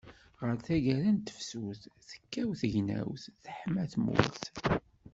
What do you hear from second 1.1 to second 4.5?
n tefsut, tekkaw tegnawt, teḥma tmurt.